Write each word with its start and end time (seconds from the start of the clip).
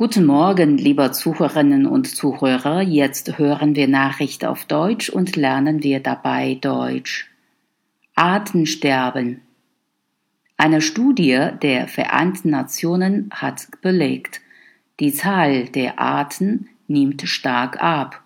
Guten 0.00 0.24
Morgen, 0.24 0.78
liebe 0.78 1.10
Zuhörerinnen 1.10 1.84
und 1.84 2.06
Zuhörer. 2.06 2.80
Jetzt 2.80 3.36
hören 3.36 3.76
wir 3.76 3.86
Nachricht 3.86 4.46
auf 4.46 4.64
Deutsch 4.64 5.10
und 5.10 5.36
lernen 5.36 5.82
wir 5.82 6.00
dabei 6.00 6.54
Deutsch. 6.54 7.30
Artensterben. 8.14 9.42
Eine 10.56 10.80
Studie 10.80 11.48
der 11.60 11.86
Vereinten 11.86 12.48
Nationen 12.48 13.28
hat 13.30 13.68
belegt, 13.82 14.40
die 15.00 15.12
Zahl 15.12 15.66
der 15.66 15.98
Arten 15.98 16.70
nimmt 16.88 17.20
stark 17.28 17.82
ab. 17.82 18.22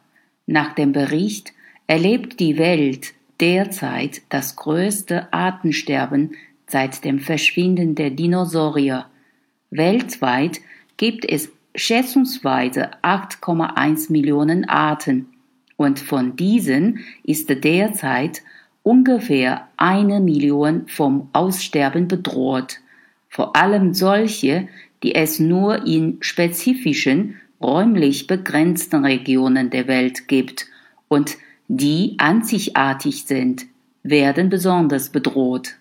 Nach 0.47 0.77
dem 0.77 0.93
Bericht 0.93 1.53
erlebt 1.89 2.39
die 2.39 2.57
Welt 2.57 3.15
derzeit 3.41 4.23
das 4.29 4.55
größte 4.55 5.33
Artensterben 5.33 6.37
seit 6.69 7.05
dem 7.05 7.19
Verschwinden 7.19 7.97
der 7.97 8.11
Dinosaurier. 8.11 9.07
Weltweit 9.71 10.61
gibt 10.97 11.29
es 11.29 11.51
schätzungsweise 11.75 12.91
8,1 13.03 14.11
Millionen 14.13 14.69
Arten 14.69 15.27
und 15.77 15.99
von 15.99 16.37
diesen 16.37 17.01
ist 17.25 17.49
derzeit 17.49 18.43
ungefähr 18.83 19.69
eine 19.77 20.21
Million 20.21 20.87
vom 20.87 21.29
Aussterben 21.33 22.07
bedroht, 22.07 22.81
vor 23.29 23.57
allem 23.57 23.95
solche, 23.95 24.69
die 25.03 25.15
es 25.15 25.41
nur 25.41 25.87
in 25.87 26.19
spezifischen, 26.21 27.41
räumlich 27.61 28.27
begrenzten 28.27 29.05
Regionen 29.05 29.71
der 29.71 29.89
Welt 29.89 30.29
gibt 30.29 30.67
und 31.09 31.37
die 31.67 32.15
einzigartig 32.19 33.25
sind, 33.25 33.67
werden 34.03 34.51
besonders 34.51 35.09
bedroht. 35.09 35.77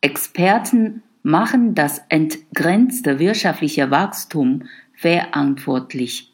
Experten 0.00 1.02
machen 1.22 1.74
das 1.74 2.02
entgrenzte 2.08 3.18
wirtschaftliche 3.18 3.90
Wachstum 3.90 4.64
verantwortlich. 5.00 6.30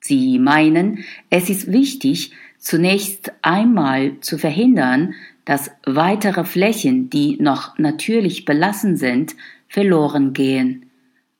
Sie 0.00 0.38
meinen, 0.38 1.04
es 1.30 1.48
ist 1.48 1.72
wichtig, 1.72 2.32
zunächst 2.58 3.32
einmal 3.40 4.20
zu 4.20 4.36
verhindern, 4.36 5.14
dass 5.46 5.70
weitere 5.86 6.44
Flächen, 6.44 7.08
die 7.08 7.38
noch 7.40 7.78
natürlich 7.78 8.44
belassen 8.44 8.98
sind, 8.98 9.34
verloren 9.66 10.34
gehen. 10.34 10.90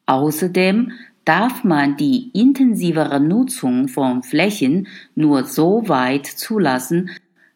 Außerdem 0.07 0.93
darf 1.27 1.63
man 1.63 1.99
die 1.99 2.31
intensivere 2.33 3.21
Nutzung 3.21 3.89
von 3.89 4.23
Flächen 4.23 4.89
nur 5.15 5.45
so 5.45 5.89
weit 5.89 6.25
zulassen, 6.25 7.11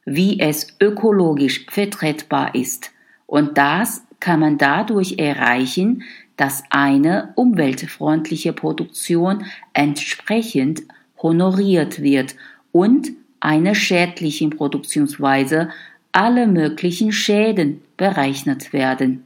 wie 0.04 0.40
es 0.40 0.76
ökologisch 0.78 1.66
vertretbar 1.70 2.54
ist. 2.54 2.90
Und 3.26 3.56
das 3.56 4.04
kann 4.20 4.40
man 4.40 4.58
dadurch 4.58 5.18
erreichen, 5.18 6.04
dass 6.36 6.62
eine 6.70 7.32
umweltfreundliche 7.34 8.52
Produktion 8.52 9.44
entsprechend 9.72 10.82
honoriert 11.22 12.00
wird 12.00 12.36
und 12.72 13.10
einer 13.40 13.74
schädlichen 13.74 14.50
Produktionsweise 14.50 15.70
alle 16.12 16.46
möglichen 16.46 17.12
Schäden 17.12 17.82
berechnet 17.96 18.72
werden. 18.72 19.24